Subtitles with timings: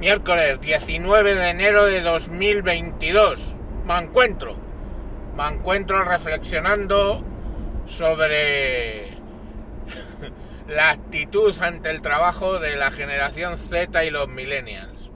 [0.00, 3.38] Miércoles 19 de enero de 2022.
[3.84, 4.56] Me encuentro.
[5.36, 7.22] Me encuentro reflexionando
[7.84, 9.10] sobre
[10.68, 15.10] la actitud ante el trabajo de la generación Z y los millennials.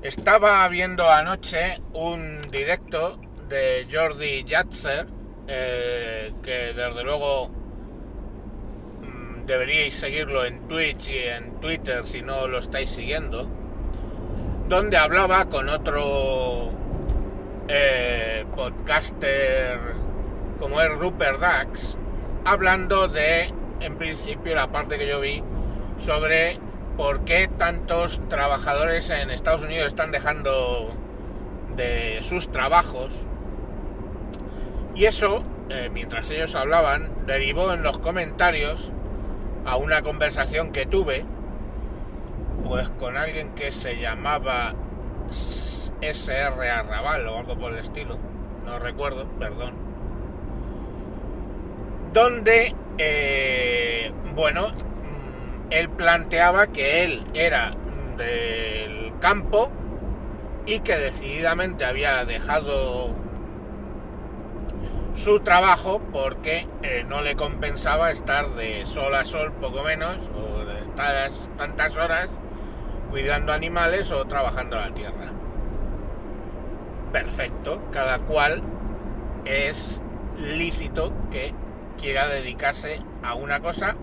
[0.00, 3.20] Estaba viendo anoche un directo
[3.50, 5.06] de Jordi Yatzer,
[5.48, 7.50] eh, que desde luego
[9.50, 13.48] deberíais seguirlo en Twitch y en Twitter si no lo estáis siguiendo,
[14.68, 16.70] donde hablaba con otro
[17.66, 19.80] eh, podcaster
[20.60, 21.98] como es Rupert Dax,
[22.44, 25.42] hablando de, en principio, la parte que yo vi
[25.98, 26.60] sobre
[26.96, 30.94] por qué tantos trabajadores en Estados Unidos están dejando
[31.74, 33.26] de sus trabajos.
[34.94, 38.92] Y eso, eh, mientras ellos hablaban, derivó en los comentarios
[39.64, 41.24] a una conversación que tuve
[42.64, 44.74] pues con alguien que se llamaba
[46.00, 48.18] SR Arrabal o algo por el estilo,
[48.64, 49.74] no recuerdo, perdón,
[52.12, 57.74] donde, eh, bueno, mm, él planteaba que él era
[58.16, 59.70] del campo
[60.66, 63.14] y que decididamente había dejado
[65.14, 70.64] su trabajo porque eh, no le compensaba estar de sol a sol poco menos o
[70.64, 70.80] de
[71.56, 72.28] tantas horas
[73.10, 75.32] cuidando animales o trabajando la tierra.
[77.12, 78.62] Perfecto, cada cual
[79.44, 80.00] es
[80.38, 81.52] lícito que
[81.98, 83.96] quiera dedicarse a una cosa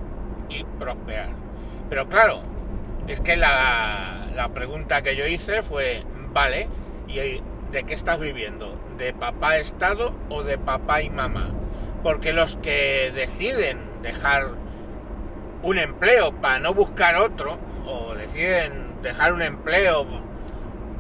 [0.50, 1.30] y prosperar.
[1.90, 2.42] Pero claro,
[3.08, 6.68] es que la, la pregunta que yo hice fue, vale,
[7.08, 7.42] ¿y
[7.72, 8.78] de qué estás viviendo?
[8.98, 11.52] de papá Estado o de papá y mamá.
[12.04, 14.50] Porque los que deciden dejar
[15.64, 20.06] un empleo para no buscar otro, o deciden dejar un empleo,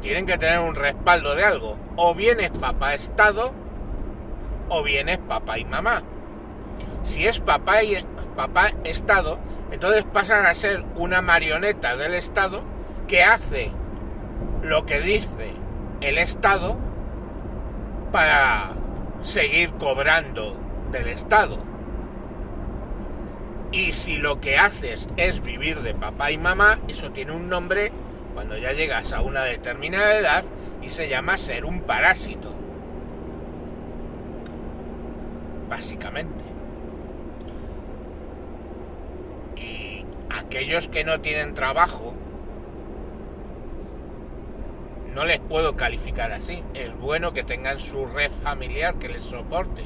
[0.02, 1.78] tienen que tener un respaldo de algo.
[1.96, 3.52] O bien es papá Estado,
[4.70, 6.04] o bien es papá y mamá.
[7.04, 7.98] Si es papá y
[8.36, 9.40] papá Estado,
[9.72, 12.62] entonces pasan a ser una marioneta del Estado
[13.08, 13.72] que hace
[14.62, 15.57] lo que dice
[16.08, 16.78] el Estado
[18.12, 18.72] para
[19.22, 20.56] seguir cobrando
[20.92, 21.58] del Estado.
[23.72, 27.92] Y si lo que haces es vivir de papá y mamá, eso tiene un nombre
[28.34, 30.44] cuando ya llegas a una determinada edad
[30.82, 32.54] y se llama ser un parásito.
[35.70, 36.46] Básicamente.
[39.58, 42.14] Y aquellos que no tienen trabajo,
[45.18, 46.64] no les puedo calificar así.
[46.76, 49.82] Es bueno que tengan su red familiar que les soporte.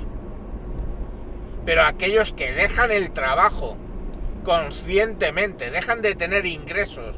[1.65, 3.77] Pero aquellos que dejan el trabajo
[4.43, 7.15] conscientemente, dejan de tener ingresos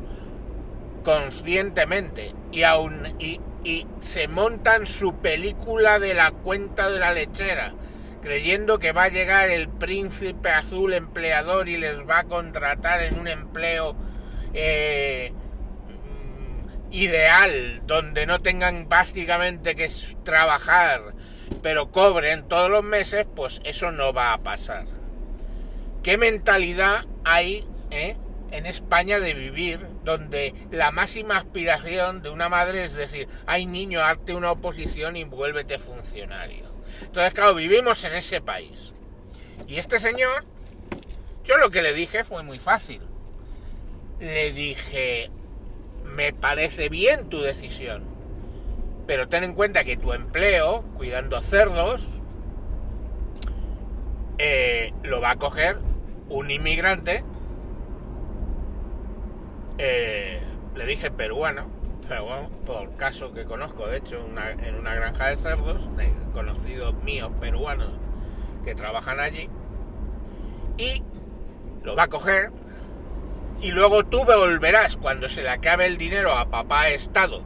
[1.04, 7.74] conscientemente y aún y, y se montan su película de la cuenta de la lechera,
[8.22, 13.20] creyendo que va a llegar el príncipe azul empleador y les va a contratar en
[13.20, 13.96] un empleo
[14.54, 15.34] eh,
[16.94, 19.90] ideal, donde no tengan básicamente que
[20.24, 21.02] trabajar,
[21.64, 24.86] pero cobren todos los meses, pues eso no va a pasar.
[26.04, 28.16] ¿Qué mentalidad hay eh,
[28.52, 34.02] en España de vivir donde la máxima aspiración de una madre es decir, hay niño,
[34.02, 36.72] arte una oposición y vuélvete funcionario?
[37.02, 38.94] Entonces, claro, vivimos en ese país.
[39.68, 40.46] Y este señor,
[41.44, 43.02] yo lo que le dije fue muy fácil.
[44.20, 45.32] Le dije,
[46.14, 48.04] me parece bien tu decisión.
[49.08, 52.08] Pero ten en cuenta que tu empleo, cuidando cerdos,
[54.38, 55.78] eh, lo va a coger
[56.30, 57.24] un inmigrante,
[59.78, 60.40] eh,
[60.76, 61.68] le dije peruano,
[62.08, 65.88] pero bueno, por caso que conozco, de hecho, en una granja de cerdos,
[66.34, 67.92] conocidos míos peruanos
[68.64, 69.50] que trabajan allí,
[70.78, 71.04] y
[71.84, 72.52] lo va a coger
[73.62, 77.44] y luego tú volverás cuando se le acabe el dinero a papá Estado,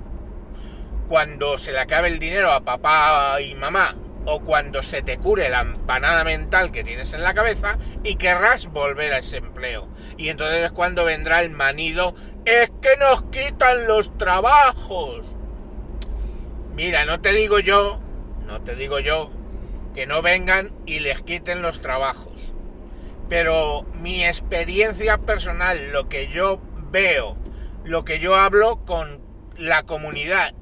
[1.08, 3.96] cuando se le acabe el dinero a papá y mamá,
[4.26, 8.68] o cuando se te cure la empanada mental que tienes en la cabeza y querrás
[8.68, 9.88] volver a ese empleo.
[10.18, 15.26] Y entonces es cuando vendrá el manido, es que nos quitan los trabajos.
[16.76, 18.00] Mira, no te digo yo,
[18.46, 19.32] no te digo yo,
[19.96, 22.34] que no vengan y les quiten los trabajos
[23.30, 26.60] pero mi experiencia personal, lo que yo
[26.92, 27.36] veo,
[27.84, 29.22] lo que yo hablo con
[29.58, 30.54] la comunidad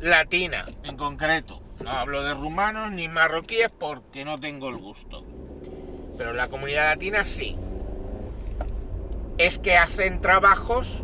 [0.00, 5.24] latina en concreto, no hablo de rumanos ni marroquíes porque no tengo el gusto,
[6.16, 7.56] pero la comunidad latina sí,
[9.38, 11.02] es que hacen trabajos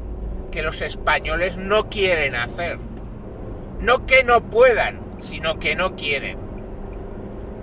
[0.51, 2.79] que los españoles no quieren hacer.
[3.81, 6.39] No que no puedan, sino que no quieren.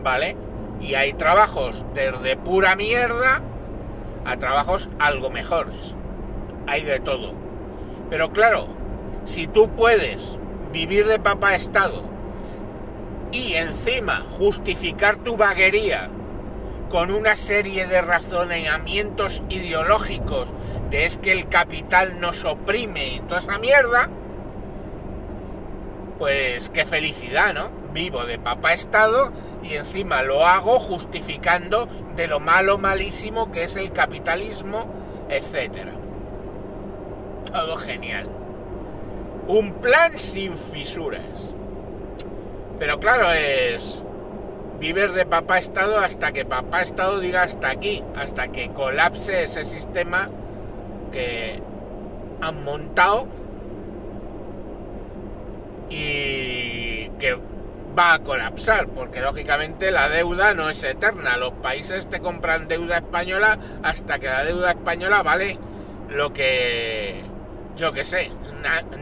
[0.03, 0.35] ¿Vale?
[0.81, 3.41] Y hay trabajos desde pura mierda
[4.25, 5.95] a trabajos algo mejores.
[6.67, 7.33] Hay de todo.
[8.09, 8.67] Pero claro,
[9.25, 10.37] si tú puedes
[10.71, 12.03] vivir de papá Estado
[13.31, 16.09] y encima justificar tu vaguería
[16.89, 20.49] con una serie de razonamientos ideológicos
[20.89, 24.09] de es que el capital nos oprime y toda esa mierda,
[26.19, 27.69] pues qué felicidad, ¿no?
[27.93, 29.31] Vivo de papá Estado
[29.69, 34.85] y encima lo hago justificando de lo malo malísimo que es el capitalismo,
[35.29, 35.93] etcétera.
[37.51, 38.27] Todo genial.
[39.47, 41.55] Un plan sin fisuras.
[42.79, 44.03] Pero claro, es
[44.79, 49.65] vivir de papá Estado hasta que papá Estado diga hasta aquí, hasta que colapse ese
[49.65, 50.29] sistema
[51.11, 51.59] que
[52.41, 53.27] han montado
[55.89, 57.39] y que
[57.97, 61.37] va a colapsar, porque lógicamente la deuda no es eterna.
[61.37, 65.57] Los países te compran deuda española hasta que la deuda española vale
[66.09, 67.23] lo que
[67.75, 68.31] yo que sé,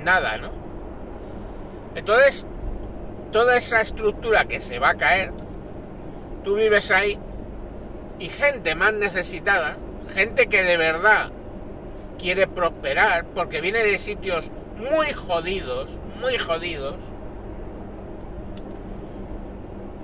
[0.04, 0.51] nada, ¿no?
[1.95, 2.45] Entonces,
[3.31, 5.31] toda esa estructura que se va a caer,
[6.44, 7.19] tú vives ahí
[8.19, 9.78] y gente más necesitada,
[10.13, 11.31] gente que de verdad
[12.18, 16.95] quiere prosperar porque viene de sitios muy jodidos, muy jodidos,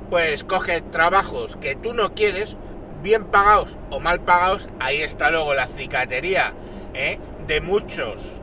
[0.09, 2.55] pues coge trabajos que tú no quieres,
[3.01, 6.53] bien pagados o mal pagados, ahí está luego la cicatería
[6.93, 7.19] ¿eh?
[7.47, 8.39] de muchos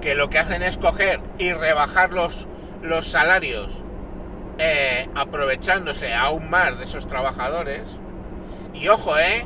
[0.00, 2.46] que lo que hacen es coger y rebajar los,
[2.82, 3.82] los salarios
[4.58, 7.82] eh, aprovechándose aún más de esos trabajadores.
[8.74, 9.44] Y ojo, ¿eh?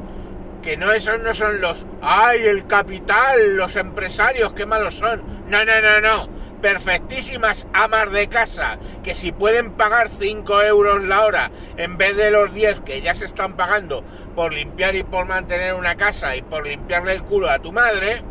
[0.62, 1.87] Que no esos no son los...
[2.00, 3.56] ¡Ay, el capital!
[3.56, 5.23] Los empresarios, qué malos son.
[5.49, 6.29] No, no, no, no.
[6.62, 12.31] Perfectísimas amas de casa, que si pueden pagar 5 euros la hora en vez de
[12.31, 14.05] los 10 que ya se están pagando
[14.37, 18.23] por limpiar y por mantener una casa y por limpiarle el culo a tu madre,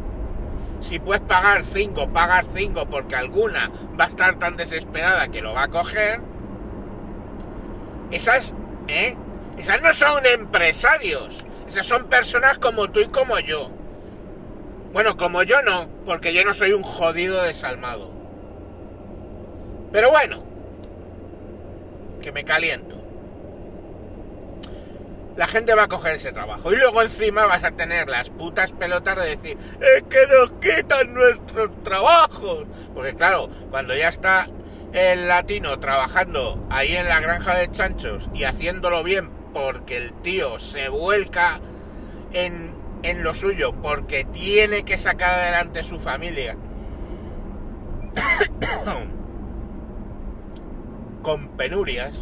[0.80, 3.70] si puedes pagar 5, pagar 5 porque alguna
[4.00, 6.22] va a estar tan desesperada que lo va a coger.
[8.12, 8.54] Esas,
[8.88, 9.16] ¿eh?
[9.58, 11.46] Esas no son empresarios.
[11.68, 13.70] Esas son personas como tú y como yo.
[14.92, 18.11] Bueno, como yo no, porque yo no soy un jodido desalmado.
[19.92, 20.44] Pero bueno,
[22.22, 23.02] que me caliento
[25.36, 26.72] la gente va a coger ese trabajo.
[26.72, 31.14] Y luego encima vas a tener las putas pelotas de decir, es que nos quitan
[31.14, 32.66] nuestros trabajos.
[32.94, 34.48] Porque claro, cuando ya está
[34.94, 40.60] el latino trabajando ahí en la granja de chanchos y haciéndolo bien porque el tío
[40.60, 41.60] se vuelca
[42.34, 46.56] en, en lo suyo, porque tiene que sacar adelante su familia.
[51.22, 52.16] con penurias,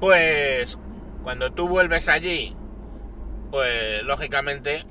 [0.00, 0.78] pues
[1.22, 2.56] cuando tú vuelves allí,
[3.50, 4.84] pues lógicamente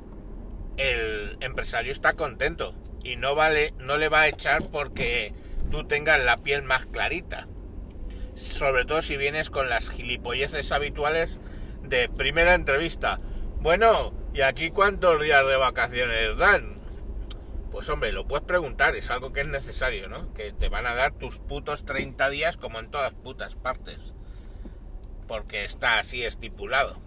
[0.77, 5.33] el empresario está contento y no vale, no le va a echar porque
[5.69, 7.47] tú tengas la piel más clarita.
[8.35, 11.37] Sobre todo si vienes con las gilipolleces habituales
[11.83, 13.19] de primera entrevista.
[13.59, 16.72] Bueno, ¿y aquí cuántos días de vacaciones dan?
[17.73, 20.33] Pues hombre, lo puedes preguntar, es algo que es necesario, ¿no?
[20.33, 24.13] Que te van a dar tus putos 30 días como en todas putas partes
[25.27, 27.01] porque está así estipulado.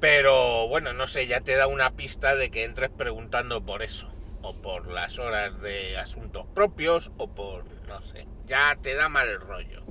[0.00, 4.12] Pero bueno, no sé, ya te da una pista de que entres preguntando por eso,
[4.42, 9.40] o por las horas de asuntos propios, o por, no sé, ya te da mal
[9.40, 9.82] rollo.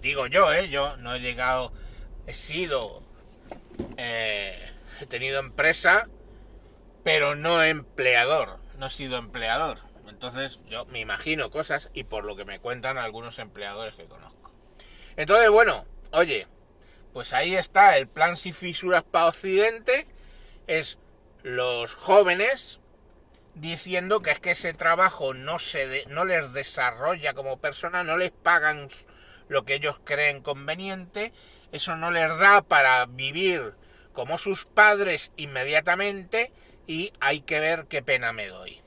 [0.00, 0.68] Digo yo, ¿eh?
[0.68, 1.72] Yo no he llegado,
[2.26, 3.02] he sido,
[3.96, 4.58] eh,
[5.00, 6.08] he tenido empresa,
[7.04, 9.78] pero no empleador, no he sido empleador.
[10.08, 14.52] Entonces yo me imagino cosas y por lo que me cuentan algunos empleadores que conozco.
[15.16, 16.46] Entonces, bueno, Oye,
[17.12, 20.06] pues ahí está el plan sin fisuras para Occidente.
[20.66, 20.98] Es
[21.42, 22.80] los jóvenes
[23.54, 28.30] diciendo que es que ese trabajo no, se no les desarrolla como persona, no les
[28.30, 28.88] pagan
[29.48, 31.32] lo que ellos creen conveniente,
[31.72, 33.74] eso no les da para vivir
[34.12, 36.52] como sus padres inmediatamente
[36.88, 38.80] y hay que ver qué pena me doy.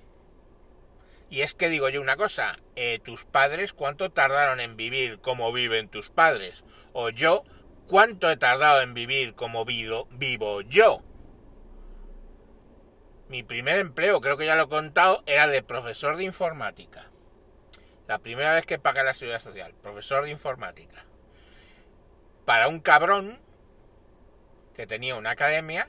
[1.29, 5.53] Y es que digo yo una cosa, eh, tus padres, ¿cuánto tardaron en vivir como
[5.53, 6.65] viven tus padres?
[6.91, 7.45] O yo,
[7.87, 11.03] ¿cuánto he tardado en vivir como vivo, vivo yo?
[13.29, 17.05] Mi primer empleo, creo que ya lo he contado, era de profesor de informática.
[18.07, 21.05] La primera vez que pagué la seguridad social, profesor de informática.
[22.45, 23.39] Para un cabrón
[24.75, 25.87] que tenía una academia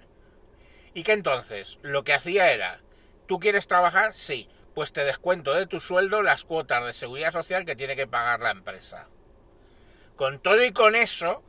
[0.94, 2.80] y que entonces lo que hacía era,
[3.26, 4.14] ¿tú quieres trabajar?
[4.14, 8.06] Sí pues te descuento de tu sueldo las cuotas de seguridad social que tiene que
[8.06, 9.06] pagar la empresa.
[10.16, 11.42] Con todo y con eso,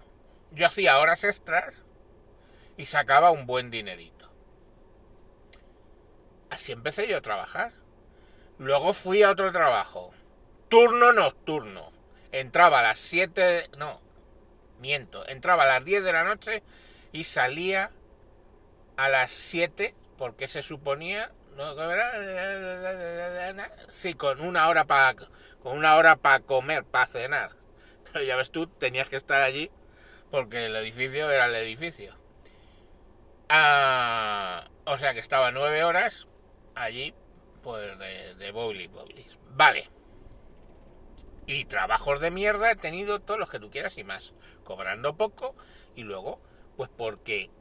[0.52, 1.76] yo hacía horas extras
[2.78, 4.30] y sacaba un buen dinerito.
[6.50, 7.72] Así empecé yo a trabajar.
[8.58, 10.14] Luego fui a otro trabajo.
[10.70, 11.92] Turno nocturno.
[12.32, 13.70] Entraba a las 7...
[13.78, 14.02] No,
[14.80, 15.28] miento.
[15.28, 16.64] Entraba a las 10 de la noche
[17.12, 17.92] y salía
[18.98, 21.32] a las 7 porque se suponía
[23.90, 25.16] sí, con una hora para
[25.62, 27.52] con una hora para comer, para cenar.
[28.12, 29.72] Pero ya ves tú, tenías que estar allí
[30.32, 32.18] porque el edificio era el edificio.
[33.50, 36.28] Ah, o sea que estaba nueve horas
[36.76, 37.14] allí,
[37.62, 38.90] pues de, de bowling,
[39.52, 39.90] Vale.
[41.46, 44.34] Y trabajos de mierda he tenido todos los que tú quieras y más.
[44.64, 45.56] Cobrando poco
[45.96, 46.42] y luego,
[46.78, 47.52] pues porque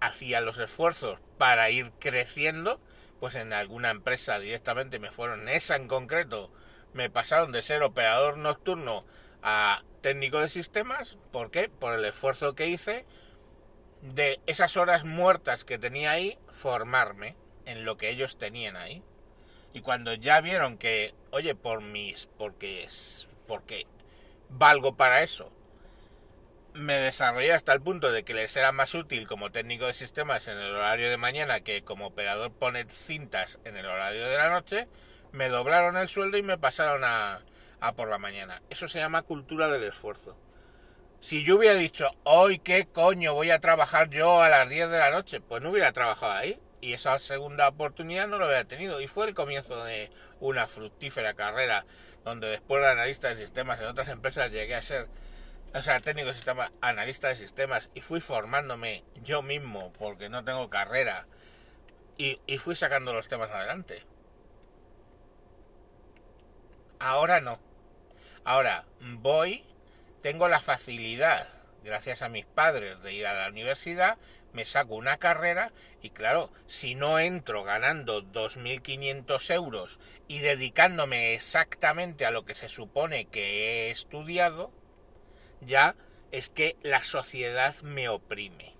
[0.00, 2.80] hacía los esfuerzos para ir creciendo,
[3.20, 6.50] pues en alguna empresa directamente me fueron, esa en concreto,
[6.92, 9.04] me pasaron de ser operador nocturno
[9.42, 11.18] a técnico de sistemas.
[11.32, 11.68] ¿Por qué?
[11.68, 13.06] Por el esfuerzo que hice
[14.02, 19.02] de esas horas muertas que tenía ahí, formarme en lo que ellos tenían ahí.
[19.72, 23.86] Y cuando ya vieron que, oye, por mis, porque es, porque
[24.48, 25.52] valgo para eso,
[26.74, 30.48] me desarrollé hasta el punto de que les era más útil como técnico de sistemas
[30.48, 34.50] en el horario de mañana que como operador poner cintas en el horario de la
[34.50, 34.88] noche,
[35.32, 37.42] me doblaron el sueldo y me pasaron a,
[37.80, 38.62] a por la mañana.
[38.70, 40.38] Eso se llama cultura del esfuerzo.
[41.20, 44.98] Si yo hubiera dicho, hoy qué coño voy a trabajar yo a las 10 de
[44.98, 46.58] la noche, pues no hubiera trabajado ahí.
[46.80, 49.02] Y esa segunda oportunidad no lo hubiera tenido.
[49.02, 50.10] Y fue el comienzo de
[50.40, 51.84] una fructífera carrera
[52.24, 55.08] donde después de analista de sistemas en otras empresas llegué a ser,
[55.74, 60.44] o sea, técnico de sistemas, analista de sistemas y fui formándome yo mismo porque no
[60.44, 61.26] tengo carrera
[62.16, 64.02] y, y fui sacando los temas adelante.
[66.98, 67.58] Ahora no.
[68.44, 69.64] Ahora voy
[70.22, 71.48] tengo la facilidad,
[71.82, 74.18] gracias a mis padres, de ir a la universidad,
[74.52, 75.72] me saco una carrera
[76.02, 79.98] y claro, si no entro ganando 2.500 euros
[80.28, 84.72] y dedicándome exactamente a lo que se supone que he estudiado,
[85.60, 85.96] ya
[86.32, 88.74] es que la sociedad me oprime.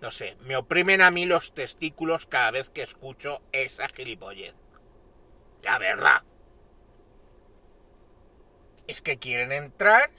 [0.00, 4.54] No sé, me oprimen a mí los testículos cada vez que escucho esa gilipollez.
[5.62, 6.22] La verdad
[8.86, 10.10] es que quieren entrar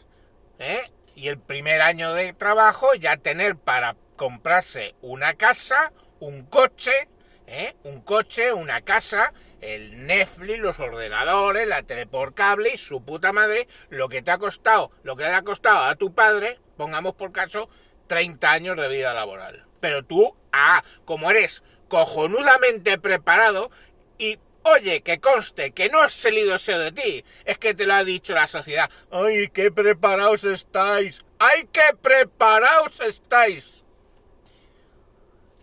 [0.59, 0.81] ¿eh?
[1.15, 7.07] y el primer año de trabajo ya tener para comprarse una casa, un coche,
[7.47, 7.75] ¿eh?
[7.83, 13.33] un coche, una casa, el Netflix, los ordenadores, la tele por cable y su puta
[13.33, 17.15] madre, lo que te ha costado, lo que le ha costado a tu padre, pongamos
[17.15, 17.69] por caso,
[18.07, 19.65] 30 años de vida laboral.
[19.79, 23.71] Pero tú, ah, como eres cojonudamente preparado
[24.17, 27.93] y Oye, que conste, que no has salido eso de ti, es que te lo
[27.93, 28.89] ha dicho la sociedad.
[29.11, 31.23] ¡Ay, qué preparados estáis!
[31.39, 33.85] ¡Ay, qué preparados estáis!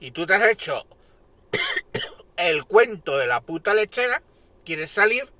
[0.00, 0.86] Y tú te has hecho
[2.36, 4.22] el cuento de la puta lechera,
[4.64, 5.32] quieres salir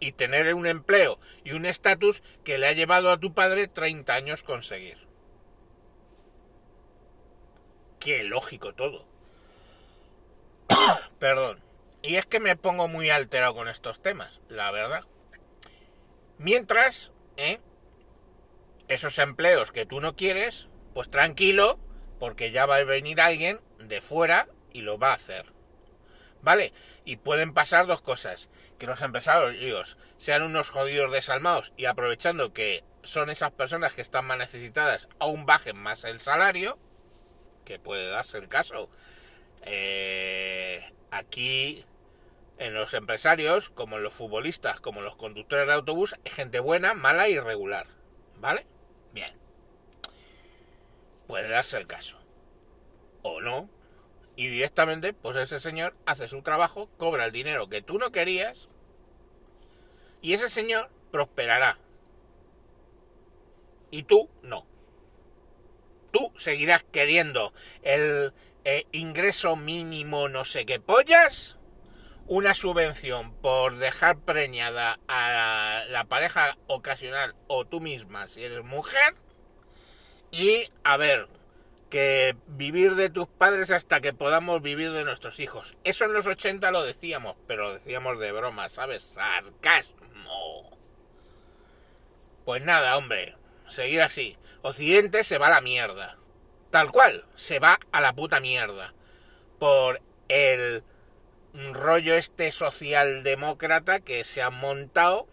[0.00, 4.14] y tener un empleo y un estatus que le ha llevado a tu padre 30
[4.14, 4.98] años conseguir.
[8.00, 9.06] Qué lógico todo.
[11.18, 11.60] Perdón.
[12.02, 15.04] Y es que me pongo muy alterado con estos temas, la verdad.
[16.36, 17.60] Mientras, ¿eh?
[18.88, 21.78] esos empleos que tú no quieres, pues tranquilo,
[22.18, 25.46] porque ya va a venir alguien de fuera y lo va a hacer.
[26.42, 26.74] ¿Vale?
[27.06, 28.50] Y pueden pasar dos cosas.
[28.78, 34.26] Que los empresarios sean unos jodidos desalmados y aprovechando que son esas personas que están
[34.26, 36.78] más necesitadas, aún bajen más el salario,
[37.64, 38.90] que puede darse el caso.
[39.62, 41.84] Eh, aquí
[42.58, 46.60] en los empresarios, como en los futbolistas, como en los conductores de autobús, hay gente
[46.60, 47.86] buena, mala y regular.
[48.36, 48.66] ¿Vale?
[49.12, 49.32] Bien.
[51.26, 52.18] Puede darse el caso.
[53.22, 53.70] O no.
[54.36, 58.68] Y directamente, pues ese señor hace su trabajo, cobra el dinero que tú no querías,
[60.20, 61.78] y ese señor prosperará.
[63.90, 64.66] Y tú no.
[66.10, 68.32] Tú seguirás queriendo el
[68.64, 71.58] eh, ingreso mínimo no sé qué pollas
[72.26, 79.14] una subvención por dejar preñada a la pareja ocasional o tú misma si eres mujer
[80.30, 81.28] y a ver
[81.94, 85.76] que vivir de tus padres hasta que podamos vivir de nuestros hijos.
[85.84, 89.12] Eso en los 80 lo decíamos, pero lo decíamos de broma, ¿sabes?
[89.14, 90.76] Sarcasmo.
[92.44, 93.36] Pues nada, hombre,
[93.68, 94.36] seguir así.
[94.62, 96.18] Occidente se va a la mierda.
[96.72, 98.92] Tal cual, se va a la puta mierda.
[99.60, 100.82] Por el
[101.74, 105.28] rollo este socialdemócrata que se han montado,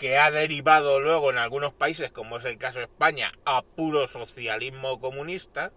[0.00, 4.08] que ha derivado luego en algunos países, como es el caso de España, a puro
[4.08, 5.72] socialismo comunista.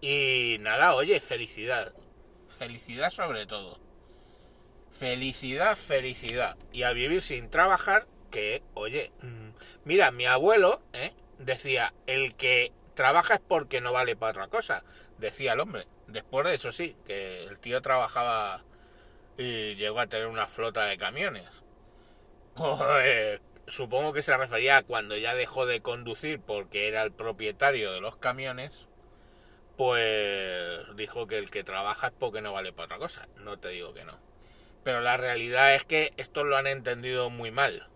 [0.00, 1.92] Y nada, oye, felicidad.
[2.60, 3.80] Felicidad sobre todo.
[4.92, 6.56] Felicidad, felicidad.
[6.72, 9.48] Y a vivir sin trabajar, que, oye, mm,
[9.84, 11.12] mira, mi abuelo ¿eh?
[11.40, 14.84] decía, el que trabaja es porque no vale para otra cosa,
[15.18, 15.88] decía el hombre.
[16.06, 18.62] Después de eso sí, que el tío trabajaba
[19.36, 21.65] y llegó a tener una flota de camiones.
[23.66, 28.00] Supongo que se refería a cuando ya dejó de conducir porque era el propietario de
[28.00, 28.86] los camiones,
[29.76, 33.28] pues dijo que el que trabaja es porque no vale para otra cosa.
[33.36, 34.18] No te digo que no.
[34.84, 37.88] Pero la realidad es que esto lo han entendido muy mal.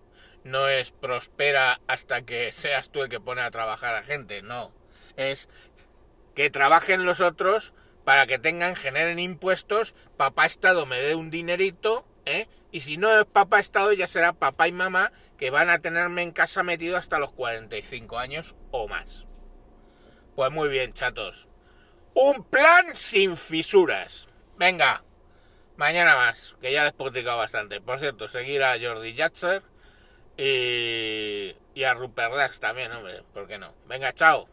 [0.43, 4.75] No es prospera hasta que seas tú el que pone a trabajar a gente, no.
[5.17, 5.49] Es
[6.35, 7.75] que trabajen los otros
[8.05, 12.49] para que tengan, generen impuestos, papá Estado me dé un dinerito, ¿eh?
[12.73, 16.23] Y si no es papá Estado, ya será papá y mamá que van a tenerme
[16.23, 19.27] en casa metido hasta los 45 años o más.
[20.37, 21.49] Pues muy bien, chatos.
[22.15, 24.29] Un plan sin fisuras.
[24.57, 25.03] Venga,
[25.81, 27.81] Mañana más, que ya he despotricado bastante.
[27.81, 29.62] Por cierto, seguir a Jordi Yatzer
[30.37, 33.73] y, a Rupert Dax también, hombre, ¿por qué no?
[33.87, 34.47] Venga, chao.